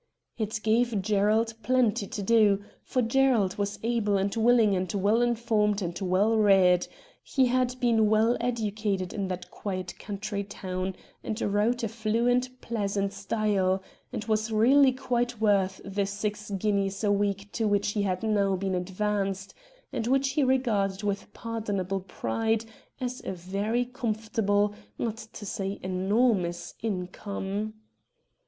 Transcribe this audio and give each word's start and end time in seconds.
It 0.35 0.61
gave 0.63 0.99
Gerald 1.03 1.53
plenty 1.61 2.07
to 2.07 2.23
do, 2.23 2.63
for 2.81 3.03
Gerald 3.03 3.57
was 3.59 3.77
able 3.83 4.17
and 4.17 4.35
willing 4.35 4.75
and 4.75 4.91
well 4.95 5.21
informed 5.21 5.79
and 5.83 5.93
weU 5.93 6.41
read— 6.43 6.87
he 7.23 7.45
had 7.45 7.79
been 7.79 8.09
well 8.09 8.35
educated 8.41 9.13
in 9.13 9.27
that 9.27 9.51
quiet 9.51 9.93
country 9.99 10.43
town— 10.43 10.95
and 11.23 11.39
wrote 11.39 11.83
a 11.83 11.87
fluent, 11.87 12.59
pleasant 12.61 13.13
style, 13.13 13.83
and 14.11 14.25
was 14.25 14.51
really 14.51 14.91
quite 14.91 15.39
worth 15.39 15.79
the 15.85 16.07
six 16.07 16.49
guineas 16.49 17.03
a 17.03 17.11
week 17.11 17.51
to 17.51 17.67
which 17.67 17.89
he 17.91 18.01
had 18.01 18.23
now 18.23 18.55
been 18.55 18.73
advanced, 18.73 19.53
and 19.93 20.07
which 20.07 20.29
he 20.29 20.43
regarded 20.43 21.03
with 21.03 21.31
pardon 21.31 21.79
able 21.79 21.99
pride 21.99 22.65
as 22.99 23.21
a 23.23 23.33
very 23.33 23.85
comfortable, 23.85 24.73
not 24.97 25.17
to 25.17 25.45
say 25.45 25.79
enormous, 25.83 26.73
income. 26.81 27.75